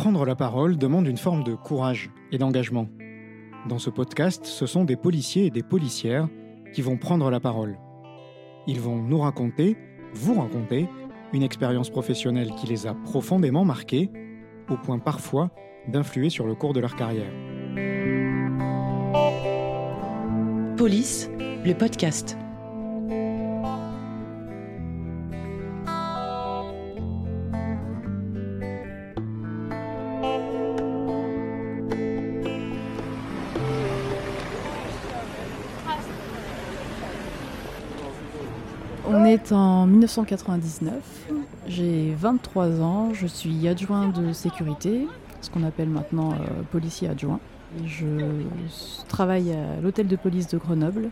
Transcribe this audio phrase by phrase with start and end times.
[0.00, 2.88] Prendre la parole demande une forme de courage et d'engagement.
[3.68, 6.26] Dans ce podcast, ce sont des policiers et des policières
[6.72, 7.76] qui vont prendre la parole.
[8.66, 9.76] Ils vont nous raconter,
[10.14, 10.88] vous raconter,
[11.34, 14.10] une expérience professionnelle qui les a profondément marqués,
[14.70, 15.50] au point parfois
[15.86, 17.34] d'influer sur le cours de leur carrière.
[20.78, 21.30] Police,
[21.62, 22.38] le podcast.
[39.12, 40.94] On est en 1999,
[41.66, 45.08] j'ai 23 ans, je suis adjoint de sécurité,
[45.40, 47.40] ce qu'on appelle maintenant euh, policier adjoint.
[47.84, 48.06] Je
[49.08, 51.10] travaille à l'hôtel de police de Grenoble,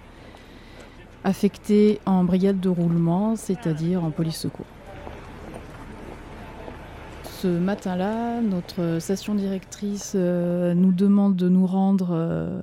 [1.25, 4.67] affecté en brigade de roulement, c'est-à-dire en police secours.
[7.25, 12.62] Ce matin-là, notre station directrice euh, nous demande de nous rendre euh,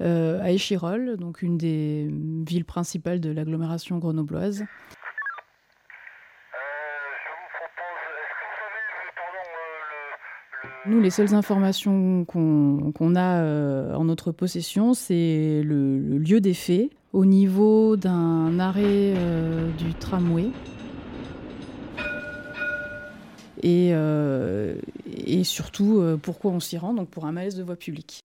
[0.00, 2.08] euh, à Échirol, donc une des
[2.46, 4.64] villes principales de l'agglomération grenobloise.
[10.86, 16.88] Nous, les seules informations qu'on a euh, en notre possession, c'est le, lieu des faits,
[17.12, 20.48] au niveau d'un arrêt euh, du tramway.
[23.62, 23.94] Et,
[25.44, 28.24] surtout, pourquoi on s'y rend, donc pour un malaise de voie publique.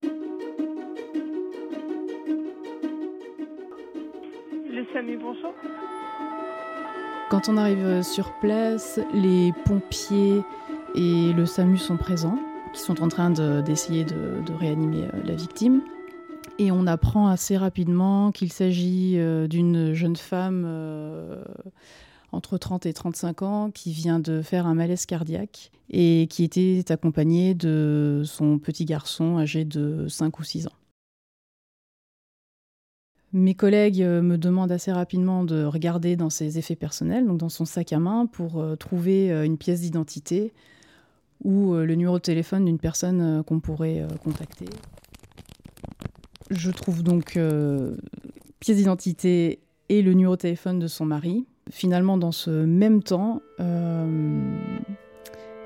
[7.30, 10.42] Quand on arrive sur place, les pompiers
[10.96, 12.40] et le SAMU sont présents,
[12.74, 13.30] qui sont en train
[13.62, 15.82] d'essayer de, de, réanimer euh, la victime.
[16.58, 21.44] Et on apprend assez rapidement qu'il s'agit euh, d'une jeune femme euh,
[22.32, 26.84] entre 30 et 35 ans qui vient de faire un malaise cardiaque et qui était
[26.90, 30.85] accompagnée de son petit garçon âgé de 5 ou 6 ans.
[33.34, 37.66] Mes collègues me demandent assez rapidement de regarder dans ses effets personnels, donc dans son
[37.66, 40.54] sac à main, pour trouver une pièce d'identité
[41.44, 44.68] ou le numéro de téléphone d'une personne qu'on pourrait contacter.
[46.52, 47.98] Je trouve donc euh,
[48.60, 49.60] pièce d'identité
[49.90, 51.46] et le numéro de téléphone de son mari.
[51.72, 53.42] Finalement, dans ce même temps,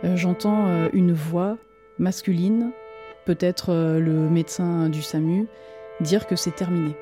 [0.04, 1.58] euh, j'entends euh, une voix
[1.98, 2.72] masculine,
[3.26, 5.48] peut-être euh, le médecin du SAMU,
[6.00, 6.96] dire que c'est terminé.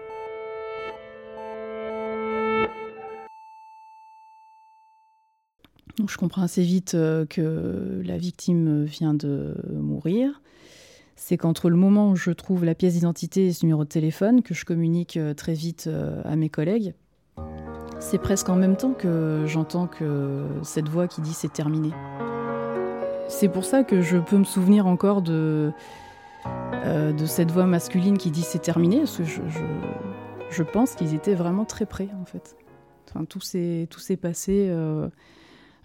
[6.05, 10.41] Je comprends assez vite euh, que la victime vient de mourir.
[11.15, 14.43] C'est qu'entre le moment où je trouve la pièce d'identité et ce numéro de téléphone,
[14.43, 15.89] que je communique euh, très vite
[16.25, 16.93] à mes collègues,
[17.99, 19.89] c'est presque en même temps que j'entends
[20.61, 21.91] cette voix qui dit c'est terminé.
[23.27, 25.73] C'est pour ça que je peux me souvenir encore de,
[26.85, 31.65] euh, cette voix masculine qui dit c'est terminé, parce que je, pense qu'ils étaient vraiment
[31.65, 32.55] très près en fait.
[33.09, 34.67] Enfin, tout s'est passé.
[34.69, 35.09] Euh,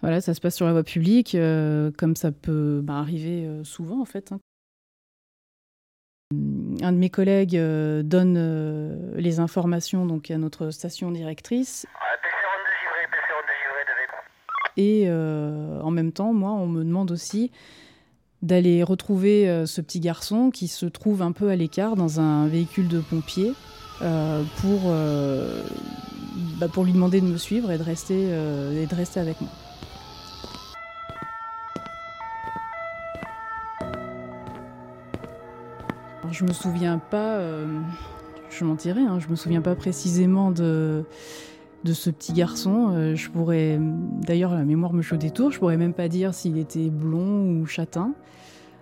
[0.03, 3.63] voilà, ça se passe sur la voie publique, euh, comme ça peut bah, arriver euh,
[3.63, 4.31] souvent en fait.
[4.33, 4.39] Hein.
[6.81, 11.85] Un de mes collègues euh, donne les informations donc, à notre station directrice.
[14.75, 17.51] Et euh, en même temps, moi, on me demande aussi
[18.41, 22.89] d'aller retrouver ce petit garçon qui se trouve un peu à l'écart dans un véhicule
[22.89, 23.53] de pompiers
[24.01, 24.91] euh, pour,
[26.59, 29.51] bah, pour lui demander de me suivre et de rester, et de rester avec moi.
[36.43, 37.65] Je me souviens pas, euh,
[38.49, 41.05] je mentirais, hein, je me souviens pas précisément de,
[41.85, 42.89] de ce petit garçon.
[42.91, 46.33] Euh, je pourrais, d'ailleurs, la mémoire me chaud des tours, je pourrais même pas dire
[46.33, 48.13] s'il était blond ou châtain.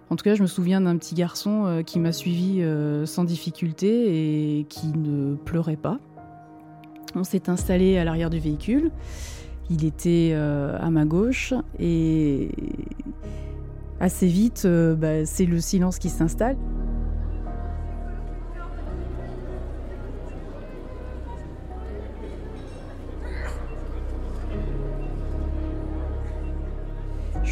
[0.09, 2.63] En tout cas, je me souviens d'un petit garçon euh, qui m'a suivi
[3.05, 5.99] sans difficulté et qui ne pleurait pas.
[7.13, 8.89] On s'est installé à l'arrière du véhicule.
[9.69, 12.49] Il était à ma gauche et
[13.99, 16.57] assez vite, bah, c'est le silence qui s'installe.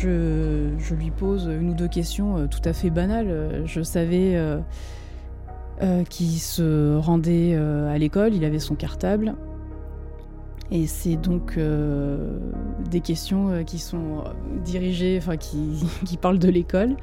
[0.01, 3.63] Je, lui pose une ou deux questions euh, tout à fait banales.
[3.66, 4.60] Je savais euh,
[5.81, 9.36] euh, qu'il se rendait euh, à l'école, il avait son cartable.
[10.72, 12.38] Et c'est donc euh,
[12.90, 14.25] des questions qui sont
[14.66, 16.98] dirigées, enfin qui, qui parlent de l'école.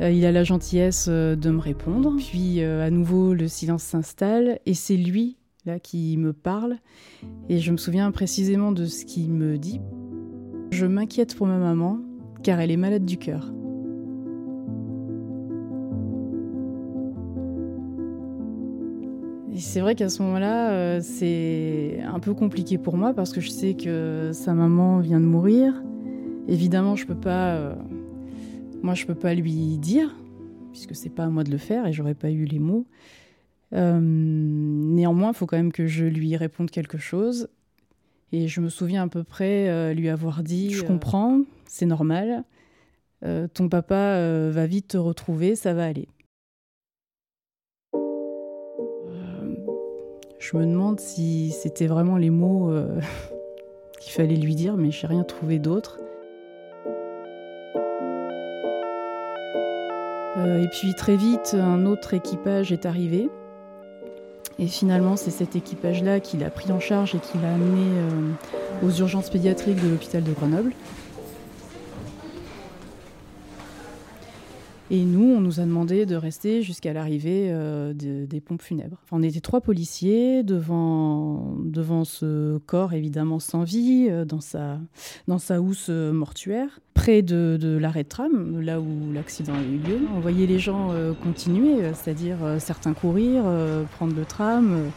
[0.00, 2.16] il a la gentillesse de me répondre.
[2.18, 6.76] Puis à nouveau, le silence s'installe et c'est lui là qui me parle.
[7.48, 9.80] Et je me souviens précisément de ce qu'il me dit.
[10.70, 11.98] Je m'inquiète pour ma maman,
[12.42, 13.52] car elle est malade du cœur.
[19.56, 23.50] C'est vrai qu'à ce moment-là, euh, c'est un peu compliqué pour moi parce que je
[23.50, 25.82] sais que sa maman vient de mourir.
[26.48, 27.74] Évidemment, je peux pas, euh,
[29.06, 30.16] peux pas lui dire
[30.72, 32.86] puisque c'est pas à moi de le faire et j'aurais pas eu les mots.
[33.72, 37.48] Euh, néanmoins, il faut quand même que je lui réponde quelque chose
[38.32, 42.44] et je me souviens à peu près lui avoir dit Je comprends, c'est normal.
[43.54, 46.08] ton papa va vite te retrouver, ça va aller.
[50.40, 52.98] Je me demande si c'était vraiment les mots euh,
[54.00, 56.00] qu'il fallait lui dire, mais j'ai rien trouvé d'autre.
[60.38, 63.28] Euh, et puis très vite, un autre équipage est arrivé.
[64.60, 68.86] Et finalement, c'est cet équipage-là qui l'a pris en charge et qui l'a amené euh,
[68.86, 70.74] aux urgences pédiatriques de l'hôpital de Grenoble.
[74.90, 78.98] Et nous, on nous a demandé de rester jusqu'à l'arrivée euh, des pompes funèbres.
[79.12, 84.78] on était trois policiers devant, devant ce corps évidemment sans vie, euh, dans, sa,
[85.26, 90.00] dans sa housse mortuaire, près de, l'arrêt de tram, là où l'accident a eu lieu.
[90.14, 90.90] On voyait les gens
[91.22, 93.44] continuer, c'est-à-dire certains courir,
[93.96, 94.90] prendre le tram.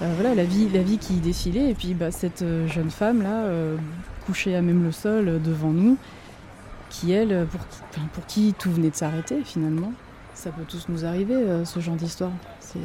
[0.00, 1.70] voilà, la vie, qui défilait.
[1.70, 3.50] Et puis bah, cette jeune femme-là,
[4.24, 5.98] couchée à même le sol devant nous,
[6.88, 7.46] qui, elle,
[8.14, 9.92] pour, qui tout venait de s'arrêter finalement.
[10.32, 12.32] Ça peut tous nous arriver, euh, ce genre d'histoire.
[12.76, 12.78] Euh,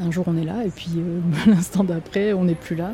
[0.00, 2.92] un jour on est là et puis euh, l'instant d'après on n'est plus là.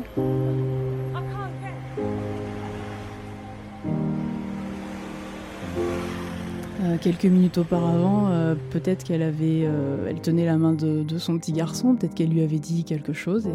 [7.01, 8.29] Quelques minutes auparavant,
[8.69, 9.67] peut-être qu'elle avait,
[10.07, 13.47] elle tenait la main de, son petit garçon, peut-être qu'elle lui avait dit quelque chose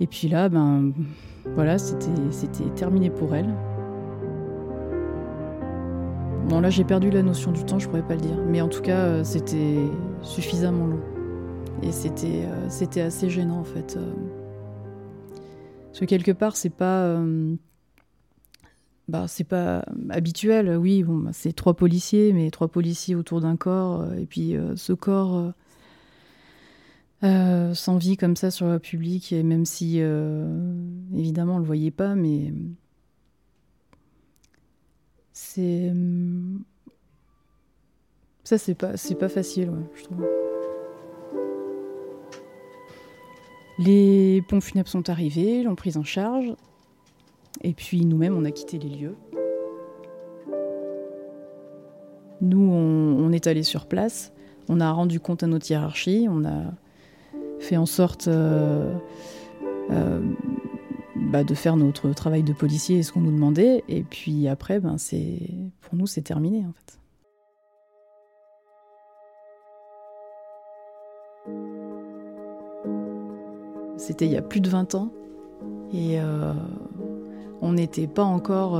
[0.00, 0.92] et, puis là, ben
[1.54, 3.54] voilà, c'était terminé pour elle.
[6.48, 8.36] Bon, là, j'ai perdu la notion du temps, je pourrais pas le dire.
[8.46, 9.78] Mais en tout cas, euh, c'était
[10.22, 11.00] suffisamment long.
[11.82, 13.96] Et c'était euh, c'était assez gênant, en fait.
[13.96, 14.12] Euh.
[15.86, 17.18] Parce que quelque part, c'est pas.
[19.06, 23.56] Bah, c'est pas habituel, oui, bon, bah, c'est trois policiers, mais trois policiers autour d'un
[23.56, 25.52] corps, et puis ce corps
[27.24, 30.74] euh, sans vie comme ça sur le public, et même si euh,
[31.14, 32.52] évidemment on le voyait pas, mais
[35.32, 35.90] c'est
[38.42, 40.26] ça c'est pas c'est pas facile, je trouve.
[43.78, 46.54] Les pompes funèbres sont arrivés, l'ont prise en charge,
[47.64, 49.16] et puis nous-mêmes on a quitté les lieux.
[52.40, 54.32] Nous, on, est allé sur place,
[54.68, 56.64] on a rendu compte à notre hiérarchie, on a
[57.58, 58.94] fait en sorte euh,
[59.90, 60.20] euh,
[61.16, 63.82] bah, de faire notre travail de policier et ce qu'on nous demandait.
[63.88, 64.96] Et puis après, ben,
[65.80, 66.98] pour nous, c'est terminé en fait.
[73.96, 75.10] C'était il y a plus de 20 ans
[75.94, 76.52] et euh,
[77.64, 78.78] on n'était pas encore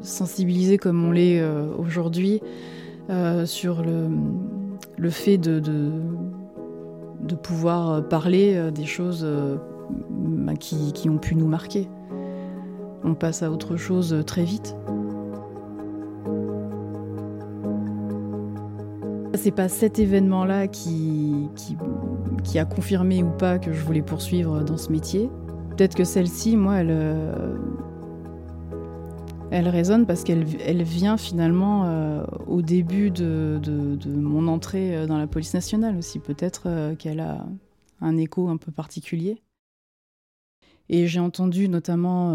[0.00, 1.44] sensibilisé comme on l'est
[1.78, 2.40] aujourd'hui
[3.44, 5.60] sur le, fait de,
[7.42, 9.56] pouvoir euh, parler euh, des choses euh,
[10.10, 11.88] bah, qui, ont pu nous marquer.
[13.04, 14.76] On passe à autre chose très vite.
[19.34, 21.48] C'est pas cet événement-là qui,
[22.54, 25.30] a confirmé ou pas que je voulais poursuivre dans ce métier.
[25.76, 26.90] Peut-être que celle-ci, moi, elle,
[29.52, 33.60] elle résonne parce qu'elle elle vient finalement euh, au début de,
[34.06, 36.18] mon entrée euh, dans la police nationale aussi.
[36.18, 37.46] Peut-être euh, qu'elle a
[38.00, 39.42] un écho un peu particulier.
[40.88, 42.34] Et j'ai entendu notamment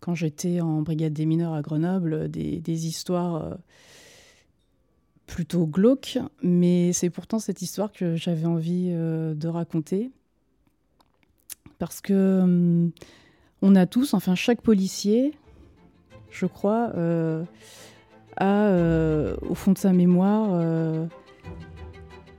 [0.00, 3.58] quand j'étais en brigade des mineurs à Grenoble des, histoires
[5.26, 10.10] plutôt glauques, mais c'est pourtant cette histoire que j'avais envie de raconter.
[11.78, 12.92] Parce que hum,
[13.62, 15.34] on a tous, enfin chaque policier,
[16.30, 17.44] je crois, euh,
[18.36, 21.06] a euh, au fond de sa mémoire euh,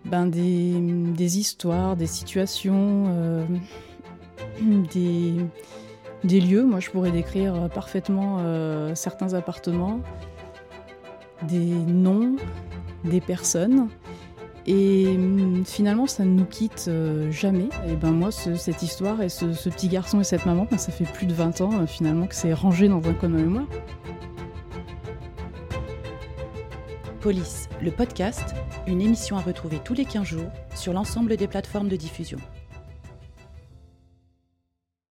[0.06, 3.46] ben des, histoires, des situations,
[4.94, 5.36] des,
[6.24, 6.64] des, lieux.
[6.64, 8.40] Moi, je pourrais décrire parfaitement
[8.96, 10.00] certains appartements,
[11.44, 12.38] des noms,
[13.04, 13.90] des personnes.
[14.72, 16.92] Et hum, finalement, ça ne nous quitte
[17.32, 17.70] jamais.
[17.88, 21.06] Et ben moi, cette histoire et ce, petit garçon et cette maman, ben, ça fait
[21.12, 23.66] plus de 20 ans finalement que c'est rangé dans un coin de mémoire.
[27.20, 28.54] Police, le podcast,
[28.86, 32.38] une émission à retrouver tous les 15 jours sur l'ensemble des plateformes de diffusion.